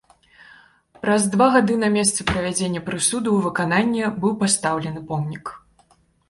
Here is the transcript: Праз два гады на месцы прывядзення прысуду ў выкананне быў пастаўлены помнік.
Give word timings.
Праз 1.01 1.27
два 1.35 1.47
гады 1.55 1.75
на 1.83 1.89
месцы 1.97 2.25
прывядзення 2.31 2.81
прысуду 2.87 3.27
ў 3.35 3.39
выкананне 3.49 4.09
быў 4.25 4.33
пастаўлены 4.41 4.99
помнік. 5.13 5.45